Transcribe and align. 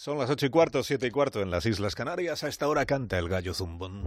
Son 0.00 0.16
las 0.16 0.30
ocho 0.30 0.46
y 0.46 0.50
cuarto, 0.50 0.84
siete 0.84 1.08
y 1.08 1.10
cuarto 1.10 1.42
en 1.42 1.50
las 1.50 1.66
Islas 1.66 1.96
Canarias. 1.96 2.44
A 2.44 2.48
esta 2.48 2.68
hora 2.68 2.86
canta 2.86 3.18
el 3.18 3.28
gallo 3.28 3.52
zumbón. 3.52 4.06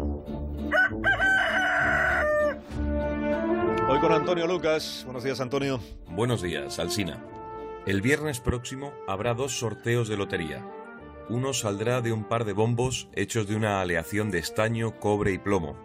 Hoy 3.89 3.99
con 3.99 4.13
Antonio 4.13 4.47
Lucas. 4.47 5.01
Buenos 5.03 5.25
días, 5.25 5.41
Antonio. 5.41 5.81
Buenos 6.07 6.41
días, 6.41 6.79
Alsina. 6.79 7.21
El 7.85 8.01
viernes 8.01 8.39
próximo 8.39 8.93
habrá 9.05 9.33
dos 9.33 9.59
sorteos 9.59 10.07
de 10.07 10.15
lotería. 10.15 10.65
Uno 11.27 11.51
saldrá 11.51 11.99
de 11.99 12.13
un 12.13 12.23
par 12.23 12.45
de 12.45 12.53
bombos 12.53 13.09
hechos 13.11 13.45
de 13.49 13.57
una 13.57 13.81
aleación 13.81 14.31
de 14.31 14.39
estaño, 14.39 14.97
cobre 14.97 15.33
y 15.33 15.39
plomo. 15.39 15.75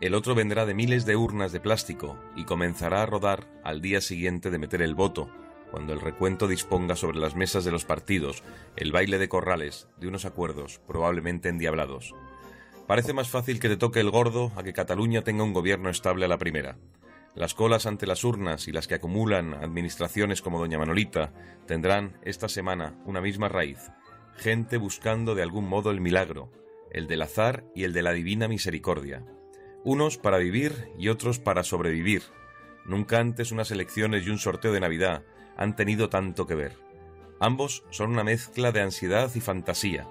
El 0.00 0.14
otro 0.14 0.34
vendrá 0.34 0.64
de 0.64 0.72
miles 0.72 1.04
de 1.04 1.16
urnas 1.16 1.52
de 1.52 1.60
plástico 1.60 2.18
y 2.34 2.46
comenzará 2.46 3.02
a 3.02 3.06
rodar 3.06 3.46
al 3.62 3.82
día 3.82 4.00
siguiente 4.00 4.50
de 4.50 4.58
meter 4.58 4.80
el 4.80 4.94
voto 4.94 5.30
cuando 5.70 5.92
el 5.92 6.00
recuento 6.00 6.48
disponga 6.48 6.96
sobre 6.96 7.18
las 7.18 7.34
mesas 7.34 7.64
de 7.64 7.70
los 7.70 7.84
partidos 7.84 8.42
el 8.76 8.92
baile 8.92 9.18
de 9.18 9.28
corrales 9.28 9.88
de 9.98 10.08
unos 10.08 10.24
acuerdos 10.24 10.80
probablemente 10.86 11.48
endiablados. 11.48 12.14
Parece 12.86 13.12
más 13.12 13.28
fácil 13.28 13.60
que 13.60 13.68
te 13.68 13.76
toque 13.76 14.00
el 14.00 14.10
gordo 14.10 14.50
a 14.56 14.62
que 14.62 14.72
Cataluña 14.72 15.22
tenga 15.22 15.44
un 15.44 15.52
gobierno 15.52 15.90
estable 15.90 16.24
a 16.24 16.28
la 16.28 16.38
primera. 16.38 16.76
Las 17.36 17.54
colas 17.54 17.86
ante 17.86 18.06
las 18.06 18.24
urnas 18.24 18.66
y 18.66 18.72
las 18.72 18.88
que 18.88 18.96
acumulan 18.96 19.54
administraciones 19.54 20.42
como 20.42 20.58
Doña 20.58 20.78
Manolita 20.78 21.32
tendrán 21.66 22.18
esta 22.24 22.48
semana 22.48 23.00
una 23.04 23.20
misma 23.20 23.48
raíz. 23.48 23.92
Gente 24.36 24.76
buscando 24.76 25.36
de 25.36 25.42
algún 25.42 25.68
modo 25.68 25.92
el 25.92 26.00
milagro, 26.00 26.50
el 26.90 27.06
del 27.06 27.22
azar 27.22 27.64
y 27.74 27.84
el 27.84 27.92
de 27.92 28.02
la 28.02 28.12
divina 28.12 28.48
misericordia. 28.48 29.24
Unos 29.84 30.18
para 30.18 30.38
vivir 30.38 30.90
y 30.98 31.08
otros 31.08 31.38
para 31.38 31.62
sobrevivir. 31.62 32.22
Nunca 32.84 33.18
antes 33.18 33.52
unas 33.52 33.70
elecciones 33.70 34.26
y 34.26 34.30
un 34.30 34.38
sorteo 34.38 34.72
de 34.72 34.80
Navidad 34.80 35.22
han 35.56 35.76
tenido 35.76 36.08
tanto 36.08 36.46
que 36.46 36.54
ver. 36.54 36.76
Ambos 37.38 37.84
son 37.90 38.10
una 38.10 38.24
mezcla 38.24 38.72
de 38.72 38.80
ansiedad 38.80 39.30
y 39.34 39.40
fantasía. 39.40 40.06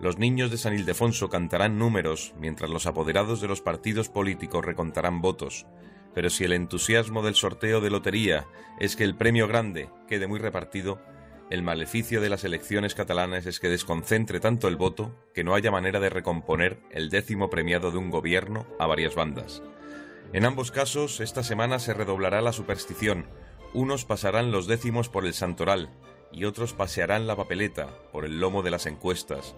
Los 0.00 0.18
niños 0.18 0.50
de 0.50 0.58
San 0.58 0.74
Ildefonso 0.74 1.28
cantarán 1.28 1.78
números, 1.78 2.34
mientras 2.38 2.70
los 2.70 2.86
apoderados 2.86 3.40
de 3.40 3.48
los 3.48 3.60
partidos 3.60 4.08
políticos 4.08 4.64
recontarán 4.64 5.20
votos. 5.20 5.66
Pero 6.14 6.28
si 6.28 6.44
el 6.44 6.52
entusiasmo 6.52 7.22
del 7.22 7.36
sorteo 7.36 7.80
de 7.80 7.90
lotería 7.90 8.46
es 8.80 8.96
que 8.96 9.04
el 9.04 9.16
premio 9.16 9.46
grande 9.46 9.90
quede 10.08 10.26
muy 10.26 10.40
repartido, 10.40 11.00
el 11.50 11.62
maleficio 11.62 12.20
de 12.20 12.30
las 12.30 12.44
elecciones 12.44 12.94
catalanas 12.94 13.46
es 13.46 13.60
que 13.60 13.68
desconcentre 13.68 14.40
tanto 14.40 14.68
el 14.68 14.76
voto 14.76 15.14
que 15.34 15.44
no 15.44 15.54
haya 15.54 15.70
manera 15.70 16.00
de 16.00 16.10
recomponer 16.10 16.80
el 16.90 17.10
décimo 17.10 17.50
premiado 17.50 17.90
de 17.90 17.98
un 17.98 18.10
gobierno 18.10 18.66
a 18.78 18.86
varias 18.86 19.14
bandas. 19.14 19.62
En 20.32 20.46
ambos 20.46 20.70
casos, 20.70 21.20
esta 21.20 21.42
semana 21.42 21.78
se 21.78 21.92
redoblará 21.92 22.40
la 22.40 22.54
superstición, 22.54 23.26
unos 23.74 24.06
pasarán 24.06 24.50
los 24.50 24.66
décimos 24.66 25.10
por 25.10 25.26
el 25.26 25.34
santoral 25.34 25.90
y 26.32 26.44
otros 26.44 26.72
pasearán 26.72 27.26
la 27.26 27.36
papeleta 27.36 27.88
por 28.12 28.24
el 28.24 28.40
lomo 28.40 28.62
de 28.62 28.70
las 28.70 28.86
encuestas. 28.86 29.54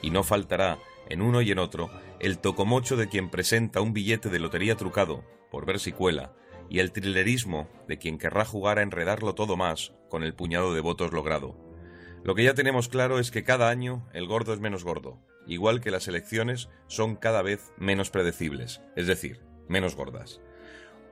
Y 0.00 0.10
no 0.10 0.22
faltará, 0.22 0.78
en 1.10 1.20
uno 1.20 1.42
y 1.42 1.50
en 1.50 1.58
otro, 1.58 1.90
el 2.20 2.38
tocomocho 2.38 2.96
de 2.96 3.08
quien 3.08 3.28
presenta 3.28 3.82
un 3.82 3.92
billete 3.92 4.30
de 4.30 4.38
lotería 4.38 4.76
trucado, 4.76 5.24
por 5.50 5.66
ver 5.66 5.78
si 5.78 5.92
cuela, 5.92 6.32
y 6.70 6.78
el 6.78 6.90
trillerismo 6.92 7.68
de 7.86 7.98
quien 7.98 8.16
querrá 8.16 8.46
jugar 8.46 8.78
a 8.78 8.82
enredarlo 8.82 9.34
todo 9.34 9.58
más 9.58 9.92
con 10.08 10.22
el 10.24 10.34
puñado 10.34 10.72
de 10.72 10.80
votos 10.80 11.12
logrado. 11.12 11.54
Lo 12.24 12.34
que 12.34 12.44
ya 12.44 12.54
tenemos 12.54 12.88
claro 12.88 13.18
es 13.18 13.30
que 13.30 13.44
cada 13.44 13.68
año 13.68 14.08
el 14.14 14.26
gordo 14.26 14.54
es 14.54 14.60
menos 14.60 14.84
gordo, 14.84 15.18
igual 15.46 15.82
que 15.82 15.90
las 15.90 16.08
elecciones 16.08 16.70
son 16.86 17.16
cada 17.16 17.42
vez 17.42 17.72
menos 17.76 18.10
predecibles, 18.10 18.80
es 18.96 19.06
decir, 19.06 19.47
menos 19.68 19.96
gordas. 19.96 20.40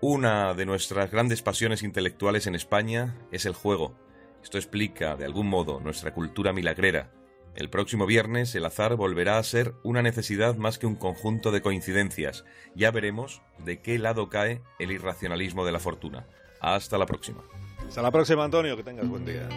Una 0.01 0.53
de 0.55 0.67
nuestras 0.67 1.11
grandes 1.11 1.43
pasiones 1.43 1.83
intelectuales 1.83 2.47
en 2.47 2.55
España 2.55 3.17
es 3.33 3.47
el 3.47 3.55
juego. 3.55 3.97
Esto 4.43 4.59
explica, 4.59 5.17
de 5.17 5.25
algún 5.25 5.49
modo, 5.49 5.81
nuestra 5.81 6.13
cultura 6.13 6.53
milagrera. 6.53 7.13
El 7.55 7.71
próximo 7.71 8.05
viernes 8.05 8.55
el 8.55 8.67
azar 8.67 8.97
volverá 8.97 9.39
a 9.39 9.43
ser 9.43 9.75
una 9.83 10.03
necesidad 10.03 10.57
más 10.57 10.79
que 10.79 10.87
un 10.87 10.95
conjunto 10.95 11.51
de 11.51 11.63
coincidencias. 11.63 12.45
Ya 12.75 12.91
veremos 12.91 13.41
de 13.59 13.81
qué 13.81 13.99
lado 13.99 14.29
cae 14.29 14.61
el 14.79 14.93
irracionalismo 14.93 15.65
de 15.65 15.73
la 15.73 15.81
fortuna. 15.81 16.27
Hasta 16.61 16.99
la 16.99 17.07
próxima. 17.07 17.43
Hasta 17.89 18.03
la 18.03 18.11
próxima, 18.11 18.45
Antonio. 18.45 18.77
Que 18.77 18.83
tengas 18.83 19.09
buen 19.09 19.25
día. 19.25 19.49